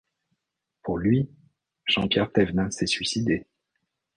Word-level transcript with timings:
Pour 0.81 0.97
lui, 0.97 1.29
Jean-Pierre 1.85 2.31
Thévenin 2.31 2.71
s'est 2.71 2.87
suicidé. 2.87 3.45